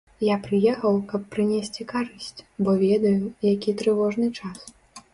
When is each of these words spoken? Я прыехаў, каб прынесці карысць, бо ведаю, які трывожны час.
Я 0.27 0.35
прыехаў, 0.45 0.97
каб 1.11 1.21
прынесці 1.35 1.87
карысць, 1.93 2.43
бо 2.65 2.77
ведаю, 2.87 3.23
які 3.55 3.79
трывожны 3.83 4.27
час. 4.39 4.59